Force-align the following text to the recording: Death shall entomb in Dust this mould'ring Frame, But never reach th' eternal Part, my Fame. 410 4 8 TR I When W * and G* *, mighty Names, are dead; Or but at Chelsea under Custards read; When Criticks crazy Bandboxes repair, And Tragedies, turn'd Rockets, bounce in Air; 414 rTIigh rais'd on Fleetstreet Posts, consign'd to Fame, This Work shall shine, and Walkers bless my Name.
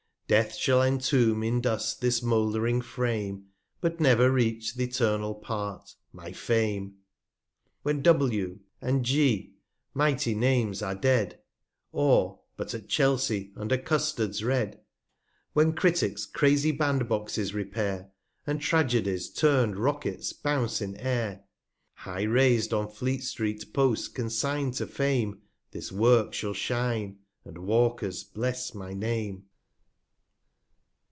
Death 0.31 0.55
shall 0.55 0.81
entomb 0.81 1.43
in 1.43 1.59
Dust 1.59 1.99
this 1.99 2.21
mould'ring 2.23 2.79
Frame, 2.79 3.47
But 3.81 3.99
never 3.99 4.31
reach 4.31 4.75
th' 4.75 4.79
eternal 4.79 5.35
Part, 5.35 5.93
my 6.13 6.31
Fame. 6.31 6.95
410 7.83 8.13
4 8.19 8.27
8 8.29 8.31
TR 8.31 8.37
I 8.39 8.39
When 8.39 8.47
W 8.47 8.59
* 8.69 8.81
and 8.81 9.03
G* 9.03 9.55
*, 9.73 9.93
mighty 9.93 10.33
Names, 10.33 10.81
are 10.81 10.95
dead; 10.95 11.41
Or 11.91 12.39
but 12.55 12.73
at 12.73 12.87
Chelsea 12.87 13.51
under 13.57 13.77
Custards 13.77 14.41
read; 14.41 14.79
When 15.51 15.73
Criticks 15.73 16.25
crazy 16.25 16.71
Bandboxes 16.71 17.53
repair, 17.53 18.11
And 18.47 18.61
Tragedies, 18.61 19.29
turn'd 19.33 19.75
Rockets, 19.75 20.31
bounce 20.31 20.79
in 20.81 20.95
Air; 20.95 21.43
414 22.05 22.05
rTIigh 22.29 22.33
rais'd 22.33 22.73
on 22.73 22.87
Fleetstreet 22.87 23.73
Posts, 23.73 24.07
consign'd 24.07 24.75
to 24.75 24.87
Fame, 24.87 25.41
This 25.71 25.91
Work 25.91 26.33
shall 26.33 26.53
shine, 26.53 27.17
and 27.43 27.57
Walkers 27.57 28.23
bless 28.23 28.73
my 28.73 28.93
Name. 28.93 29.47